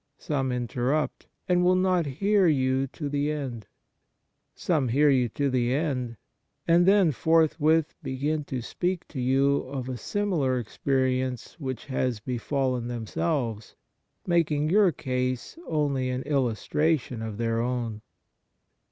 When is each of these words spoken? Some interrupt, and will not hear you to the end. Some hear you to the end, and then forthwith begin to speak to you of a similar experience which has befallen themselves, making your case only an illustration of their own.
Some 0.17 0.51
interrupt, 0.51 1.27
and 1.47 1.63
will 1.63 1.75
not 1.75 2.07
hear 2.07 2.47
you 2.47 2.87
to 2.87 3.07
the 3.07 3.31
end. 3.31 3.67
Some 4.55 4.87
hear 4.87 5.11
you 5.11 5.29
to 5.29 5.47
the 5.47 5.75
end, 5.75 6.17
and 6.67 6.87
then 6.87 7.11
forthwith 7.11 7.93
begin 8.01 8.43
to 8.45 8.63
speak 8.63 9.07
to 9.09 9.21
you 9.21 9.57
of 9.57 9.87
a 9.87 9.97
similar 9.97 10.57
experience 10.57 11.59
which 11.59 11.85
has 11.85 12.19
befallen 12.19 12.87
themselves, 12.87 13.75
making 14.25 14.71
your 14.71 14.91
case 14.91 15.55
only 15.67 16.09
an 16.09 16.23
illustration 16.23 17.21
of 17.21 17.37
their 17.37 17.61
own. 17.61 18.01